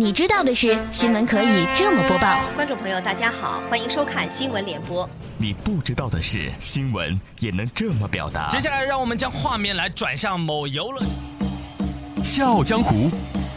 [0.00, 2.40] 你知道的是，新闻可以这么播报。
[2.56, 5.06] 观众朋友，大家好，欢迎收看新闻联播。
[5.36, 8.48] 你不知道的是，新闻也能这么表达。
[8.48, 11.02] 接下来，让我们将画面来转向某游乐。
[12.24, 13.10] 笑傲江湖，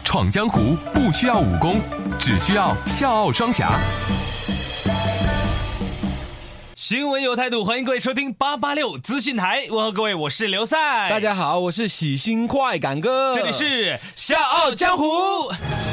[0.04, 1.80] 闯江湖不需要武功，
[2.20, 3.80] 只需要笑傲双侠。
[6.76, 9.66] 新闻有态度，欢迎各位收听八八六资讯台。
[9.70, 11.10] 问候各位，我是刘赛。
[11.10, 13.34] 大家好，我是喜新快感哥。
[13.34, 15.06] 这里是笑傲江湖。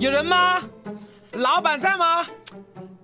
[0.00, 0.62] 有人吗？
[1.32, 2.24] 老板在吗？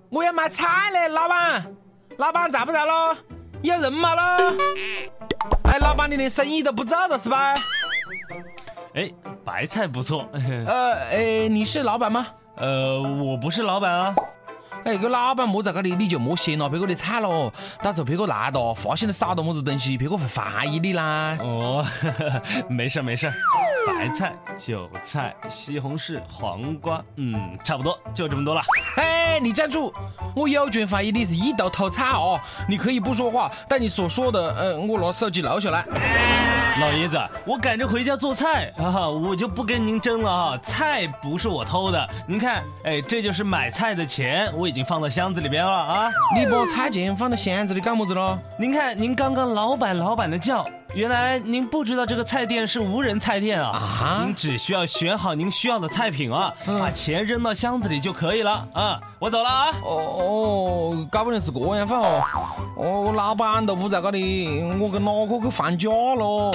[0.09, 1.75] 我要买菜嘞，老板，
[2.17, 3.15] 老板在不在咯？
[3.61, 4.55] 有人吗咯？
[5.65, 7.53] 哎，老板，你连生意都不做了是吧？
[8.95, 9.11] 哎，
[9.45, 10.27] 白菜不错。
[10.65, 12.25] 呃，哎，你是老板吗？
[12.55, 14.15] 呃，我不是老板啊。
[14.83, 17.53] 哎，个老板莫在这里，你就莫先拿别个的菜喽。
[17.83, 21.37] 到时候别个来了，发现了少了么子东西，别个会怀疑你啦。
[21.41, 21.85] 哦，
[22.67, 23.31] 没事没事。
[23.87, 28.61] 白菜、韭菜、西红柿、黄瓜，嗯，差不多就这么多了。
[28.97, 29.93] 哎，你站住！
[30.35, 32.37] 我有权怀疑你是一道偷菜哦。
[32.67, 35.85] 你可以不说话，但你所说的，嗯，我拿手机录下来。
[36.81, 40.57] 老爷子，我赶着回家做菜啊，我就不跟您争了啊。
[40.61, 46.09] 菜不是我偷的，您看，哎，这就是买菜的钱，我已经放到箱子里边了啊。
[46.35, 48.37] 你把菜钱放到箱子里干么子喽？
[48.59, 50.67] 您看，您刚刚老板老板的叫。
[50.97, 53.69] 原来您不知道这个菜店是无人菜店啊！
[53.69, 58.99] 啊，您只需要选好您需要的菜品啊，把钱扔到箱子里就可以了啊！
[59.19, 59.67] 我走了啊！
[59.83, 62.23] 哦哦，搞不定是这样范哦！
[62.77, 66.51] 哦，老板都不在这里，我跟哪个去放假喽？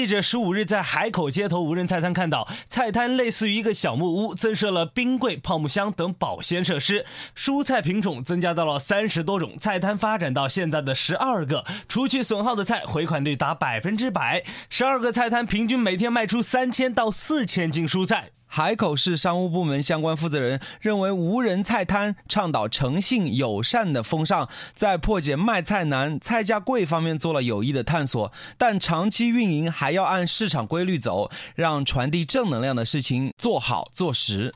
[0.00, 7.04] 记者十五日在海口街头无人菜摊看到，菜摊类似于一个小木屋，增设了冰柜、泡沫箱等保鲜设施，
[7.36, 18.30] 蔬菜品种增加到了三十多种，菜摊发展到现在的十二个，除去损耗的菜，回款率达百分之百，十二个菜摊平均每天卖出三千到四千斤蔬菜。
[18.52, 34.52] 海口市商务部门相关负责人认为，无人菜摊倡导诚信友善的风尚，在破解卖菜难、菜价贵方面做了有益的探索，但长期运营还要按市场规律走，让传递正能量的事情做好做实。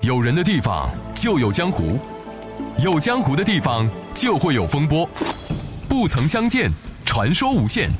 [0.00, 1.98] 有人的地方就有江湖，
[2.82, 5.06] 有江湖的地方就会有风波，
[5.86, 6.70] 不曾相见，
[7.04, 7.90] 传说无限。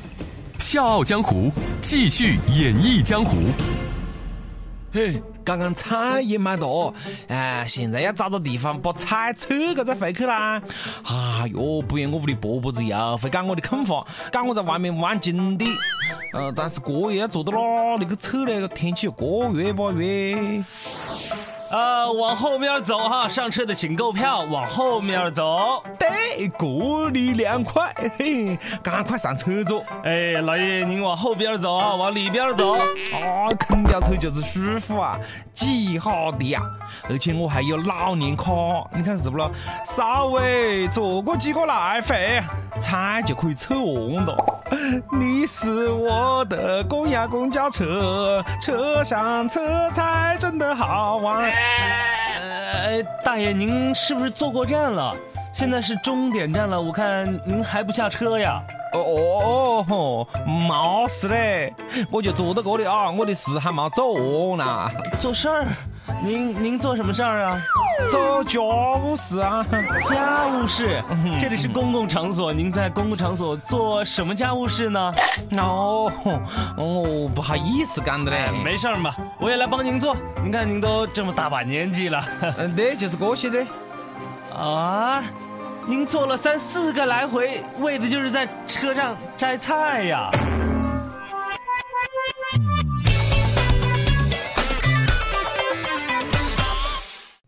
[0.65, 3.37] 笑傲江湖，继续演绎江湖。
[4.91, 6.91] 嘿，刚刚菜也买到，
[7.27, 10.59] 哎，现在要找个地方把菜撤个再回去啦。
[11.03, 15.65] 哎哟，不然我屋里婆婆子又会讲我的空话，讲我在外面玩金的。
[16.33, 18.67] 呃，但是这也要坐到哪里去撤呢？
[18.69, 20.03] 天气又过热吧热。
[21.75, 25.83] 啊，往后面走哈，上车的请购票，往后面走。
[25.99, 29.83] 对，这里凉快，嘿，赶快上车坐。
[30.05, 32.75] 哎，老爷，您往后边走啊，往里边走。
[32.75, 35.19] 啊，空调车就是舒服啊，
[35.53, 36.61] 几好的呀！
[37.09, 38.53] 而且我还有老年卡，
[38.93, 39.51] 你看是不咯？
[39.85, 42.41] 稍微坐过几个来回，
[42.79, 44.61] 菜就可以撤完了。
[45.11, 51.43] 你是我的公呀公交车，车上车菜真的好玩。
[51.43, 55.15] 呃，大爷，您是不是坐过站了？
[55.53, 58.61] 现在是终点站了，我看您还不下车呀？
[58.93, 61.73] 哦哦哦，没事嘞，
[62.11, 64.91] 我就坐到这里啊，我的事还没做完呢。
[65.19, 65.65] 做事儿？
[66.23, 67.61] 您您做什么事儿啊？
[68.11, 69.65] 做家务事啊？
[70.09, 71.03] 家务事？
[71.39, 75.13] 这里是公共场所，您在公共场所做什么家务事呢？
[75.57, 76.11] 哦
[76.77, 78.49] 哦，不好意思干的嘞。
[78.63, 80.15] 没事嘛，我也来帮您做。
[80.43, 82.23] 您看您都这么大把年纪了。
[82.57, 83.65] 嗯，对，就是过去的。
[84.55, 85.23] 啊，
[85.85, 90.29] 您做了三四个来回，为的就是在车上摘菜呀。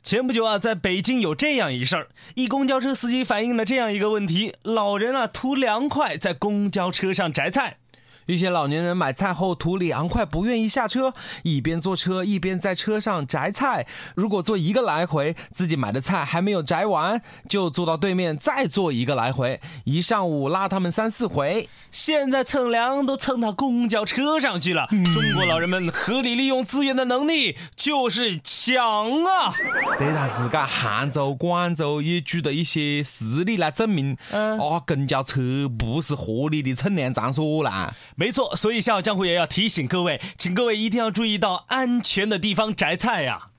[0.08, 7.80] 前不久啊，在北京有这样一事儿，一公交车司机反映了这样一个问题：老人啊图凉快，在公交车上摘菜。
[8.28, 11.14] 一些老年人买菜后图凉快，不愿意下车，
[11.44, 13.88] 一边坐车一边在车上摘菜。
[14.16, 21.70] 如果坐一个来回，自己买的菜还没有摘完，就坐到对面再坐一个来回，一上午拉他们三四回。
[21.90, 24.88] 现在蹭凉都蹭到公交车上去了。
[24.90, 29.56] 中国老人们合理利用资源的能力就是强啊！
[29.98, 35.42] 对，但是噶杭州、广州也举了一些实例来证明，啊，公交车
[35.80, 37.96] 不是合理的蹭凉场所啦。
[38.20, 43.50] 没错，所以《笑傲江湖》也要提醒各位，请各位一定要注意到安全的地方摘菜呀。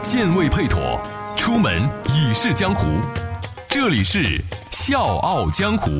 [0.00, 1.00] 剑未配妥，
[1.34, 1.82] 出门
[2.14, 2.86] 已是江湖。
[3.68, 4.38] 这里是
[4.70, 5.90] 《笑傲江湖》。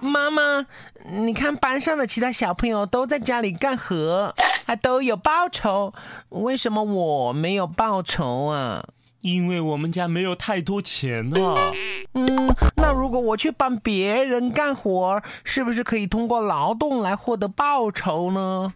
[0.00, 0.64] 妈妈，
[1.04, 4.34] 你看班上的其他小朋友都在家里干活，
[4.64, 5.92] 还都有报酬，
[6.30, 8.82] 为什么我没有报酬啊？
[9.22, 11.72] 因为我们家没有太多钱啊。
[12.14, 18.74] 嗯，那如果我去帮别人干活，是不是可以通过劳动来获得报酬呢？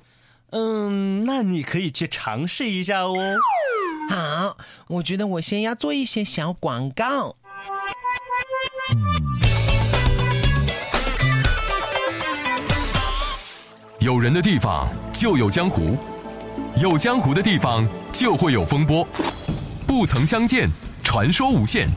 [0.51, 3.15] 嗯，那你可以去尝试一下哦。
[4.09, 4.57] 好，
[4.87, 7.37] 我觉得我先要做一些小广告。
[13.99, 15.97] 有人的地方就有江湖，
[16.81, 19.07] 有江湖的地方就会有风波。
[19.87, 20.69] 不曾相见，
[21.05, 21.89] 传说无限。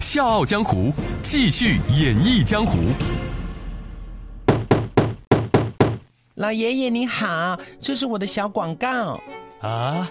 [0.00, 0.92] 笑傲江湖，
[1.22, 2.78] 继续演绎江湖。
[6.34, 9.20] 老爷爷你好，这是我的小广告。
[9.60, 10.10] 啊，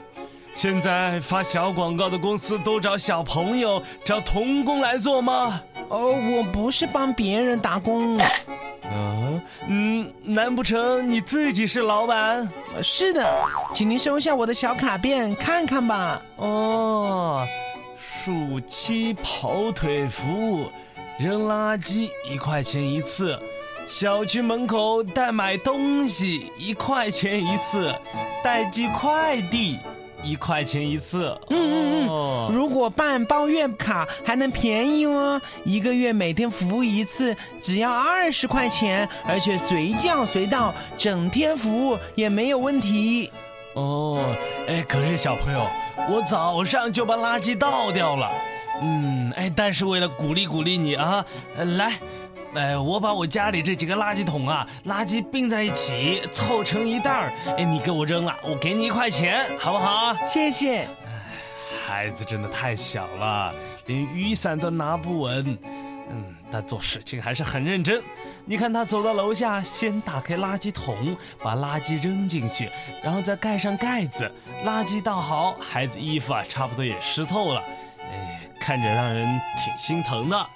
[0.56, 5.62] 现在发小广告的公司都找小朋友、找童工来做吗？
[5.89, 8.18] 哦，我不是帮别人打工。
[8.92, 12.50] 嗯嗯，难不成你自己是老板？
[12.82, 16.22] 是的，请您收下我的小卡片看看吧。
[16.38, 17.48] 哦，
[18.00, 20.72] 暑期跑腿服务，
[21.20, 23.40] 扔垃圾一块钱一次，
[23.88, 27.94] 小区门口代买东西一块钱一次，
[28.44, 29.78] 代寄快递。
[30.24, 43.31] 一块钱一次，嗯嗯嗯，如果办包月卡还能便宜哦，一个月每天服务一次只要二十块钱，而且随叫随到，整天服务也没有问题。
[43.74, 44.36] 哦，
[44.68, 45.66] 哎，可是小朋友，
[46.10, 48.31] 我早上就把垃圾倒掉了，
[48.81, 51.25] 嗯，哎，但是为了鼓励鼓励你啊，
[51.57, 51.94] 来。
[52.56, 57.31] 哎，我把我家里这几个垃圾桶啊，垃圾并在一起，凑成一袋儿。
[57.57, 60.16] 哎，你给我扔了，我给你一块钱，好不好？
[60.28, 60.80] 谢谢。
[60.81, 60.90] 哎，
[61.86, 63.54] 孩子真的太小了，
[63.86, 65.57] 连雨伞都拿不稳。
[66.12, 68.01] 嗯，但做事情还是很认真。
[68.46, 72.68] 你看他走到楼下，先打开垃圾桶，把垃圾扔进去，
[73.04, 74.31] 然后再盖上盖子。
[74.66, 77.62] 垃圾倒好，孩子衣服啊，差不多也湿透了。
[78.00, 80.48] 哎，看着让人挺心疼的。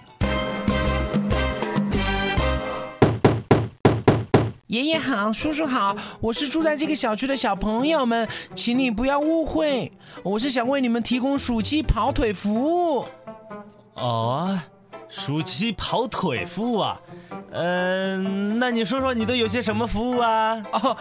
[4.74, 9.92] 爷爷好，叔叔好，我是住在这个小区的小朋友们，请你不要误会，
[10.24, 13.06] 我是想为你们提供暑期跑腿服务。
[13.94, 14.60] 哦，
[15.08, 17.00] 暑期跑腿服务啊。
[17.54, 20.60] 嗯，那你说说你都有些什么服务啊？
[20.72, 20.98] 哦，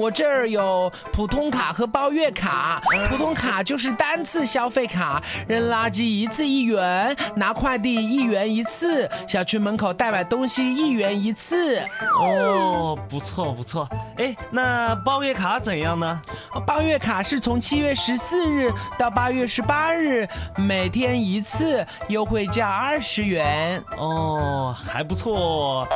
[0.00, 2.80] 我这儿有普通卡和包月卡。
[3.08, 11.80] 普通卡就是单次消费卡，扔垃圾一次一元，拿快递一元一次，小区门口代买东西一元一次。
[12.20, 13.88] 哦，不错不错。
[14.18, 16.20] 哎，那包月卡怎样呢？
[16.66, 23.82] 包月卡是从七月十四日到八月十八日，每天一次，优惠价二十元。
[23.96, 25.86] 哦，还不错。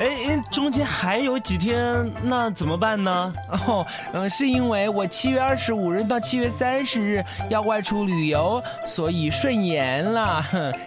[0.00, 3.32] 哎，中间还有几天，那怎么办呢？
[3.66, 10.44] 哦，嗯，是因为我七月二十五日到七月三十日要外出旅游，所以顺延了，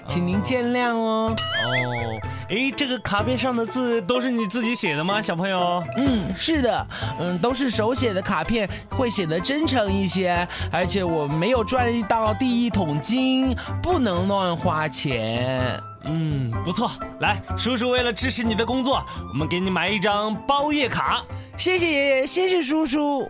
[0.08, 1.34] 请您见谅哦。
[1.34, 5.82] 哦，哎，这个卡片上的字都是你自己写的吗，小朋友？
[5.98, 6.88] 嗯，是的，
[7.20, 15.80] 嗯，都是手写的卡片，会写得真诚一些，而且我没有赚到第一桶金，不能乱花钱。
[16.04, 16.92] 嗯，不错。
[17.20, 21.24] 来，叔叔为了支持你的工作，我们给你买一张包月卡。
[21.58, 23.28] 谢谢爷爷，谢谢叔叔。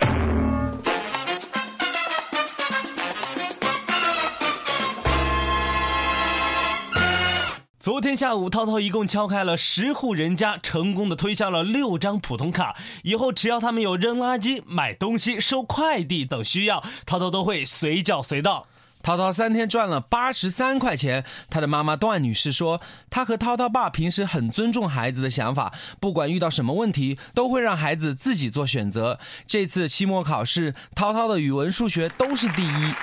[7.79, 12.75] 昨天下午，涛涛一共敲开了十户人家，成功的推销了六张普通卡。
[13.03, 18.67] 以后只要他们有扔垃圾、买东西、收快递等需要，涛涛都会随叫随到。
[19.01, 21.23] 涛涛三天赚了八十三块钱。
[21.49, 29.19] 他的妈妈段女士说她和涛涛爸平时很尊重孩子的想法不管遇到什么问题都会让孩子自己做选择。
[29.45, 32.93] 这次期末考试涛涛的语文数学都是第一。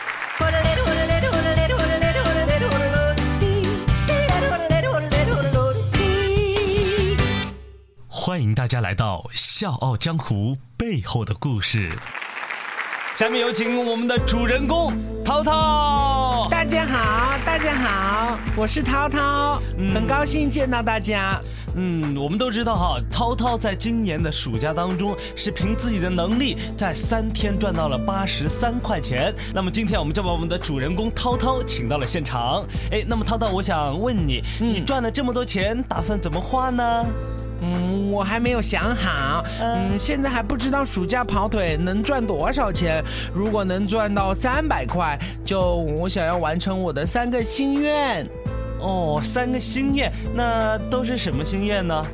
[8.27, 11.93] 欢迎大家来到笑傲江湖背后的故事。
[13.15, 15.53] 下面有请我们的主人公涛涛
[18.57, 19.61] 我是涛涛，
[19.93, 21.41] 很高兴见到大家。
[21.75, 29.35] 嗯，我们都知道哈，涛涛在今年的暑假当中是凭自己的能力，在三天赚到了八十三块钱。
[29.53, 32.65] 那么今天我们就把我们的主人公涛涛请到了现场。
[32.93, 37.07] 哎，那么涛涛，我想问你，你赚了这么多钱，打算怎么花呢？
[37.61, 39.45] 嗯，我还没有想好。
[39.61, 43.03] 嗯，现在还不知道暑假跑腿能赚多少钱。
[43.35, 48.25] 如果能赚到三百块，就我想要完成我的三个心愿。
[48.85, 52.05] 哦，三个心愿，那都是什么心愿呢？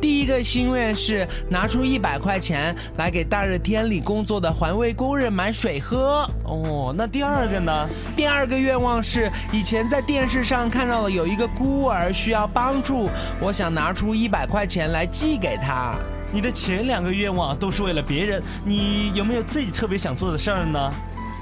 [0.00, 6.24] 第一个心愿是拿出一百块钱来给大热天里工作的环卫工人买水喝。
[6.44, 7.88] 哦，那第二个呢？
[8.16, 13.10] 第二个愿望是以前在电视上看到了有一个孤儿需要帮助，
[13.40, 15.96] 我想拿出一百块钱来寄给他。
[16.32, 20.94] 你的前两个愿望都是为了别人，你有没有自己特别想做的事儿呢？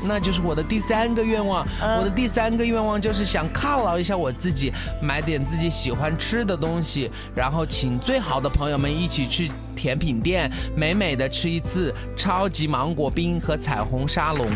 [0.02, 1.66] 那就是我的第三个愿望。
[1.98, 14.46] 我的第三个愿望就是想犒劳一下我自己，买点自己喜欢吃的东西，然后请最好的朋友们一起去甜品店，美美的吃一次超级芒果冰和彩虹沙龙。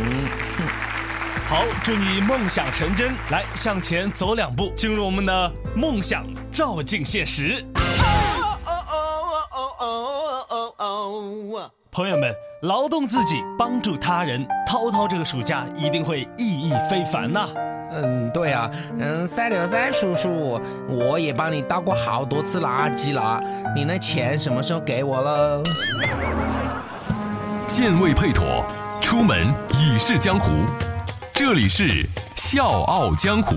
[1.49, 3.13] 好，祝你梦想成真！
[3.31, 7.63] 来，向前走两步，进入我们的梦想，照进现实。
[11.91, 17.49] 朋友们，劳动自己，帮助他人，涛涛这个暑假一定会意义非凡呐！
[17.91, 23.43] 嗯，对啊，嗯，三六三叔叔，我也帮你倒过好多次垃圾了，
[23.75, 25.61] 你那钱什么时候给我了？
[27.67, 28.65] 剑未配妥，
[29.01, 30.53] 出门已是江湖。
[31.35, 31.89] 这里是
[32.37, 33.57] 《笑傲江湖》。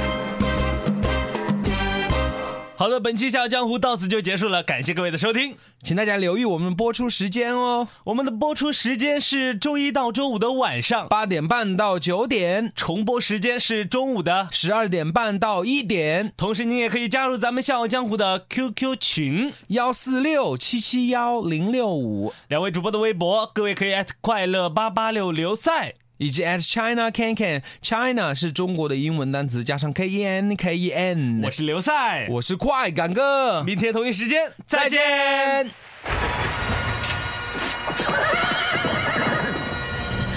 [2.81, 7.87] 好的，本期《笑傲江湖》到此就结束了，感谢各位的收听，请大家留意我们播出时间哦。
[8.05, 16.33] 我们的播出时间是周一到周五的晚上八点半到九点，重播时间是中午的十二点半到一点。
[16.35, 25.93] 同时，您也可以加入咱们《笑傲江湖》的 QQ 群幺四六七七幺零六五，两位主播的微博，各位可以快乐八八六刘赛。
[26.21, 31.41] 以及 at China Can Can，China 是中国的英文单词，加上 K E N K E N。
[31.43, 35.71] 我是刘赛，我是快感哥，明天同一时间再见。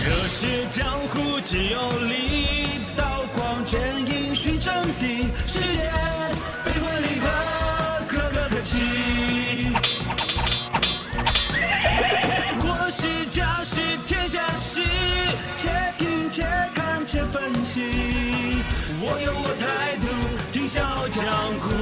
[0.02, 5.26] 热血江湖皆有理，刀光剑影寻真谛，
[19.24, 20.06] 有我态度，
[20.52, 21.24] 听笑傲江
[21.58, 21.72] 湖。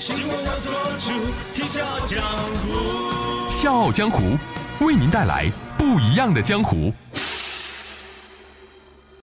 [0.00, 1.12] 新闻我做主，
[1.54, 2.20] 听笑傲江
[2.60, 3.48] 湖。
[3.48, 4.36] 笑傲江湖
[4.80, 5.48] 为您带来
[5.78, 6.92] 不一样的江湖。